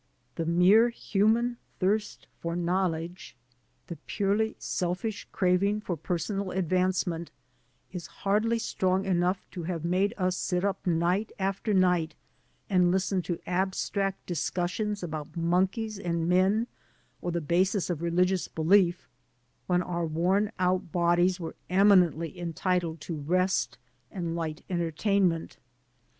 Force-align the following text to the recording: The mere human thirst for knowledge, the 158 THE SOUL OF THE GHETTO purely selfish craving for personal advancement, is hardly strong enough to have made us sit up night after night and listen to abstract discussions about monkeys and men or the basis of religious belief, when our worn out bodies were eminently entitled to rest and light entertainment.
The 0.33 0.47
mere 0.47 0.89
human 0.89 1.57
thirst 1.77 2.25
for 2.39 2.55
knowledge, 2.55 3.37
the 3.85 3.93
158 3.93 4.57
THE 4.57 4.63
SOUL 4.65 4.91
OF 4.93 4.97
THE 4.97 5.09
GHETTO 5.09 5.13
purely 5.13 5.13
selfish 5.13 5.27
craving 5.31 5.81
for 5.81 5.95
personal 5.95 6.49
advancement, 6.49 7.29
is 7.91 8.07
hardly 8.07 8.57
strong 8.57 9.05
enough 9.05 9.45
to 9.51 9.61
have 9.61 9.85
made 9.85 10.15
us 10.17 10.35
sit 10.35 10.65
up 10.65 10.87
night 10.87 11.31
after 11.37 11.71
night 11.71 12.15
and 12.67 12.89
listen 12.89 13.21
to 13.21 13.37
abstract 13.47 14.25
discussions 14.25 15.03
about 15.03 15.37
monkeys 15.37 15.99
and 15.99 16.27
men 16.27 16.65
or 17.21 17.31
the 17.31 17.39
basis 17.39 17.91
of 17.91 18.01
religious 18.01 18.47
belief, 18.47 19.07
when 19.67 19.83
our 19.83 20.07
worn 20.07 20.51
out 20.57 20.91
bodies 20.91 21.39
were 21.39 21.55
eminently 21.69 22.39
entitled 22.39 22.99
to 23.01 23.15
rest 23.17 23.77
and 24.09 24.35
light 24.35 24.63
entertainment. 24.67 25.57